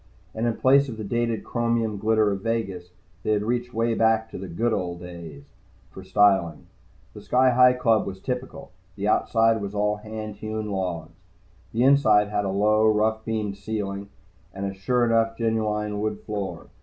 [0.33, 2.89] And in place of the dated chromium glitter of Vegas,
[3.21, 5.43] they had reached way back to the "Good old days"
[5.91, 6.65] for styling.
[7.13, 8.71] The Sky Hi Club was typical.
[8.95, 11.11] The outside was all hand hewn logs.
[11.71, 14.09] The inside had a low, rough beamed ceiling,
[14.55, 16.69] and a sure enough genuine wood floor.